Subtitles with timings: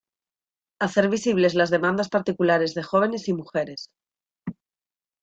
[0.79, 3.91] Hacer visibles las demandas particulares de jóvenes y mujeres.